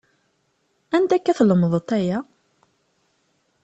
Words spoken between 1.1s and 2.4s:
akka tlemedeḍ aya?